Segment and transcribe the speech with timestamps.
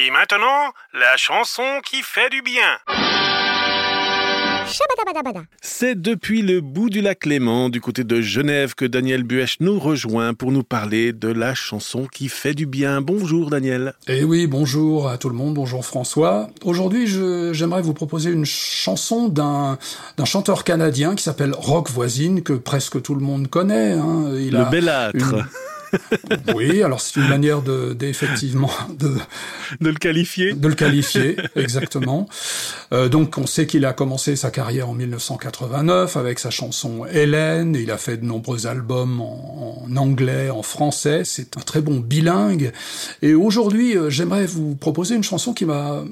[0.00, 2.78] Et maintenant, la chanson qui fait du bien.
[5.60, 9.80] C'est depuis le bout du lac Léman, du côté de Genève, que Daniel Buech nous
[9.80, 13.00] rejoint pour nous parler de la chanson qui fait du bien.
[13.00, 13.94] Bonjour Daniel.
[14.06, 16.48] Eh oui, bonjour à tout le monde, bonjour François.
[16.64, 17.08] Aujourd'hui,
[17.52, 19.78] j'aimerais vous proposer une chanson d'un
[20.24, 23.94] chanteur canadien qui s'appelle Rock Voisine, que presque tout le monde connaît.
[23.94, 24.30] Hein.
[24.36, 25.34] Il le bellâtre.
[26.54, 29.14] oui, alors c'est une manière de, d'effectivement de,
[29.80, 30.52] de le qualifier.
[30.52, 32.28] De le qualifier, exactement.
[32.92, 37.76] Euh, donc on sait qu'il a commencé sa carrière en 1989 avec sa chanson Hélène.
[37.78, 41.22] Il a fait de nombreux albums en, en anglais, en français.
[41.24, 42.72] C'est un très bon bilingue.
[43.22, 46.04] Et aujourd'hui, euh, j'aimerais vous proposer une chanson qui m'a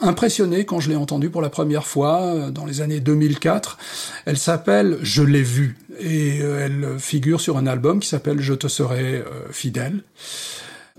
[0.00, 3.78] impressionné quand je l'ai entendue pour la première fois euh, dans les années 2004.
[4.26, 8.54] Elle s'appelle Je l'ai vue et euh, elle figure sur un album qui s'appelle Je
[8.54, 10.02] te serai euh, fidèle.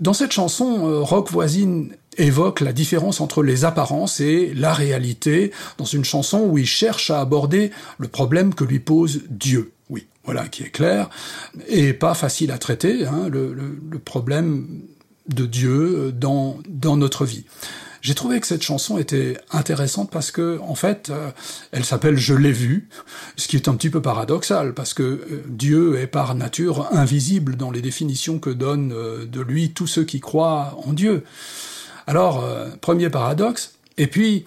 [0.00, 5.84] Dans cette chanson, Rock Voisine évoque la différence entre les apparences et la réalité dans
[5.84, 9.70] une chanson où il cherche à aborder le problème que lui pose Dieu.
[9.90, 11.08] Oui, voilà qui est clair
[11.68, 14.82] et pas facile à traiter, hein, le, le, le problème
[15.28, 17.44] de Dieu dans, dans notre vie.
[18.02, 21.30] J'ai trouvé que cette chanson était intéressante parce que, en fait, euh,
[21.70, 22.88] elle s'appelle Je l'ai vu,
[23.36, 27.56] ce qui est un petit peu paradoxal parce que euh, Dieu est par nature invisible
[27.56, 31.22] dans les définitions que donnent euh, de lui tous ceux qui croient en Dieu.
[32.08, 32.44] Alors,
[32.80, 33.74] premier paradoxe.
[33.96, 34.44] Et puis,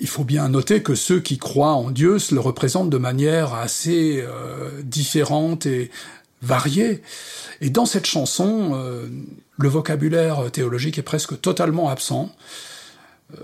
[0.00, 3.54] il faut bien noter que ceux qui croient en Dieu se le représentent de manière
[3.54, 4.22] assez
[4.82, 5.90] différente et
[6.42, 7.00] variée.
[7.62, 8.78] Et dans cette chanson,
[9.56, 12.30] le vocabulaire théologique est presque totalement absent.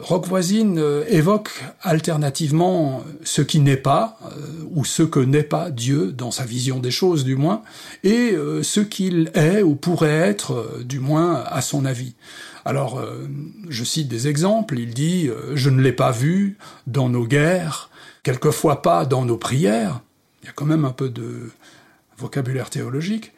[0.00, 1.50] Rock voisine euh, évoque
[1.82, 6.78] alternativement ce qui n'est pas, euh, ou ce que n'est pas Dieu dans sa vision
[6.78, 7.62] des choses du moins,
[8.04, 12.14] et euh, ce qu'il est ou pourrait être du moins à son avis.
[12.64, 13.00] Alors,
[13.68, 17.90] je cite des exemples, il dit⁇ Je ne l'ai pas vu dans nos guerres,
[18.24, 19.94] quelquefois pas dans nos prières⁇
[20.42, 21.50] il y a quand même un peu de
[22.18, 23.32] vocabulaire théologique.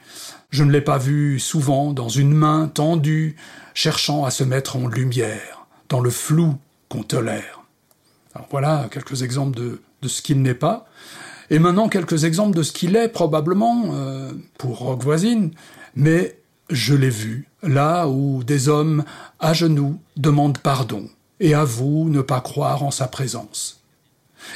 [0.51, 3.37] Je ne l'ai pas vu souvent dans une main tendue,
[3.75, 5.58] cherchant à se mettre en lumière
[5.89, 6.55] dans le flou
[6.89, 7.63] qu'on tolère.
[8.51, 10.87] Voilà quelques exemples de, de ce qu'il n'est pas.
[11.51, 15.51] Et maintenant quelques exemples de ce qu'il est probablement euh, pour Rock Voisine,
[15.97, 16.39] mais
[16.71, 19.05] je l'ai vu, là où des hommes
[19.41, 21.09] à genoux demandent pardon,
[21.41, 23.81] et avouent ne pas croire en sa présence.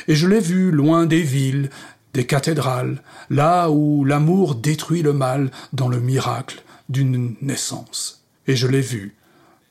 [0.08, 1.70] Et je l'ai vu loin des villes,
[2.12, 8.22] des cathédrales, là où l'amour détruit le mal dans le miracle d'une naissance.
[8.46, 9.16] Et je l'ai vu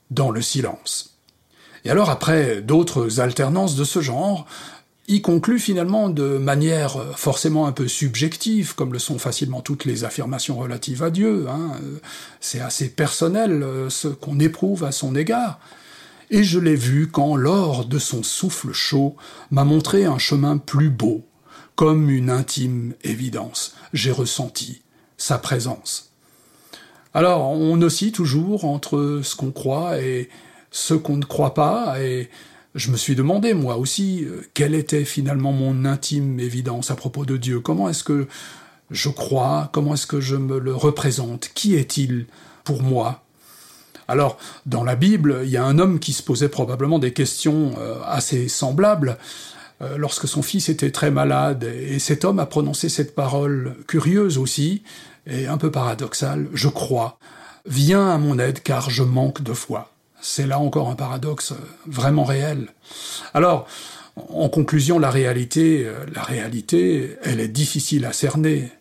[0.09, 1.17] dans le silence.
[1.85, 4.45] Et alors après d'autres alternances de ce genre,
[5.07, 10.03] il conclut finalement de manière forcément un peu subjective, comme le sont facilement toutes les
[10.03, 11.47] affirmations relatives à Dieu.
[11.49, 11.71] Hein.
[12.39, 15.59] C'est assez personnel euh, ce qu'on éprouve à son égard.
[16.29, 19.17] Et je l'ai vu quand, lors de son souffle chaud,
[19.49, 21.25] m'a montré un chemin plus beau,
[21.75, 23.75] comme une intime évidence.
[23.91, 24.81] J'ai ressenti
[25.17, 26.11] sa présence.
[27.13, 30.29] Alors, on oscille toujours entre ce qu'on croit et
[30.71, 32.29] ce qu'on ne croit pas, et
[32.73, 37.25] je me suis demandé, moi aussi, euh, quelle était finalement mon intime évidence à propos
[37.25, 37.59] de Dieu.
[37.59, 38.27] Comment est-ce que
[38.89, 41.51] je crois Comment est-ce que je me le représente?
[41.53, 42.27] Qui est-il
[42.63, 43.23] pour moi?
[44.07, 47.73] Alors, dans la Bible, il y a un homme qui se posait probablement des questions
[47.77, 49.17] euh, assez semblables
[49.81, 54.37] euh, lorsque son fils était très malade, et cet homme a prononcé cette parole curieuse
[54.37, 54.83] aussi,
[55.27, 57.19] et un peu paradoxale, je crois,
[57.65, 59.91] viens à mon aide car je manque de foi.
[60.21, 61.53] C'est là encore un paradoxe
[61.87, 62.69] vraiment réel.
[63.33, 63.67] Alors,
[64.15, 68.71] en conclusion, la réalité, euh, la réalité, elle est difficile à cerner.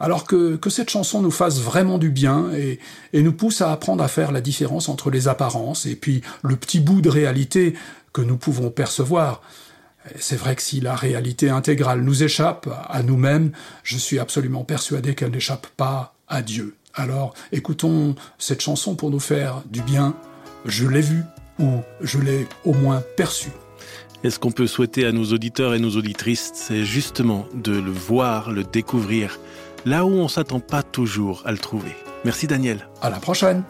[0.00, 2.78] Alors que, que cette chanson nous fasse vraiment du bien et,
[3.12, 6.56] et nous pousse à apprendre à faire la différence entre les apparences et puis le
[6.56, 7.74] petit bout de réalité
[8.12, 9.42] que nous pouvons percevoir.
[10.18, 13.50] C'est vrai que si la réalité intégrale nous échappe à nous-mêmes,
[13.82, 16.76] je suis absolument persuadé qu'elle n'échappe pas à Dieu.
[16.94, 20.14] Alors écoutons cette chanson pour nous faire du bien
[20.68, 21.24] je l'ai vu
[21.58, 23.50] ou je l'ai au moins perçu.
[24.24, 27.90] Et ce qu'on peut souhaiter à nos auditeurs et nos auditrices, c'est justement de le
[27.90, 29.38] voir, le découvrir,
[29.84, 31.94] là où on s'attend pas toujours à le trouver.
[32.24, 32.88] Merci Daniel.
[33.00, 33.62] À la prochaine.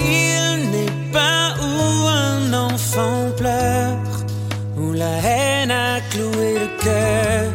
[0.00, 3.98] Il n'est pas où un enfant pleure,
[4.76, 7.52] où la haine a cloué le cœur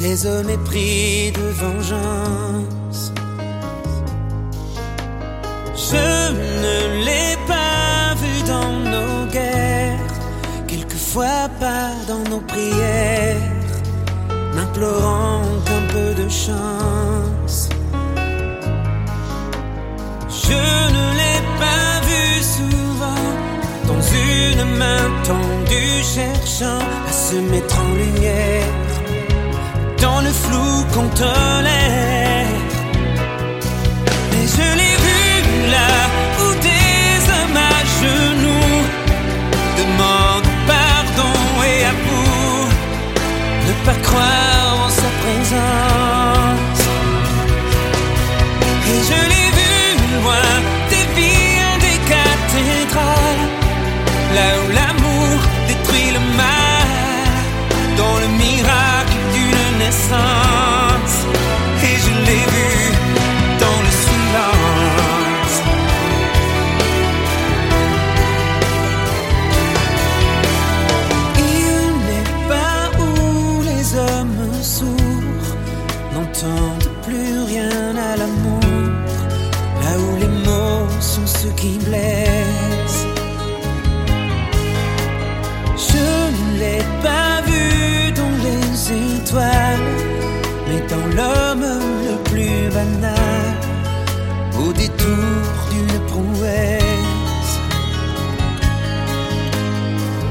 [0.00, 1.50] des hommes épris de
[14.80, 15.42] pleurant
[15.76, 17.68] un peu de chance.
[20.46, 20.62] Je
[20.96, 22.24] ne l'ai pas vu
[22.56, 23.26] souvent,
[23.88, 28.72] dans une main tendue, cherchant à se mettre en lumière,
[30.00, 32.29] dans le flou qu'on tolère.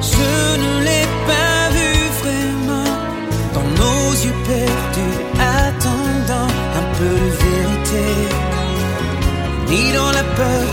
[0.01, 0.29] Je
[0.61, 1.91] ne l'ai pas vu
[2.21, 2.91] vraiment
[3.55, 8.07] dans nos yeux perdus, attendant un peu de vérité,
[9.69, 10.68] ni dans la peur.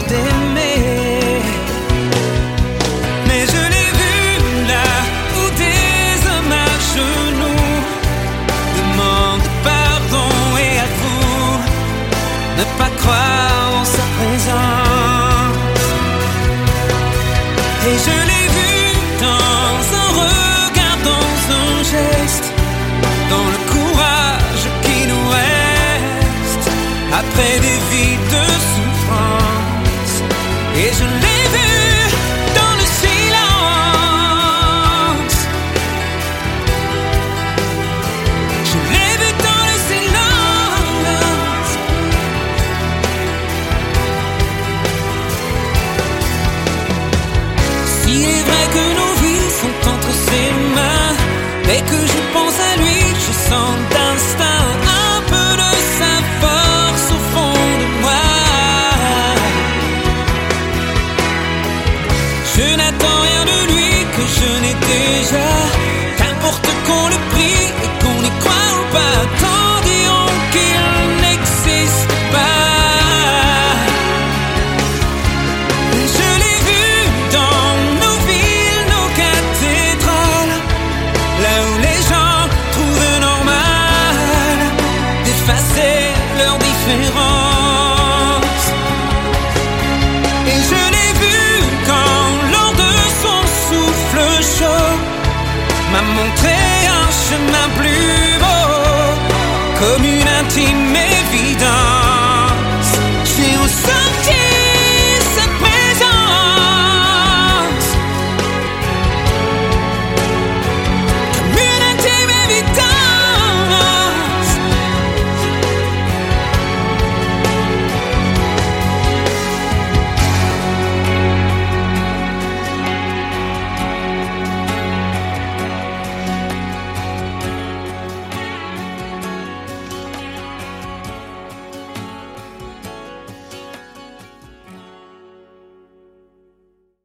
[99.79, 100.16] communes.